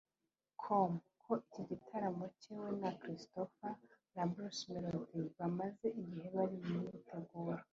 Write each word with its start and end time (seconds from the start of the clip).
com 0.61 0.91
ko 1.23 1.31
iki 1.45 1.61
gitaramo 1.69 2.23
cye 2.39 2.53
we 2.61 2.69
na 2.81 2.89
Christopher 3.01 3.73
na 4.15 4.23
Bruce 4.31 4.63
Melodie 4.71 5.31
bamaze 5.37 5.87
igihe 6.01 6.27
bari 6.35 6.57
mu 6.63 6.71
myiteguro 6.81 7.57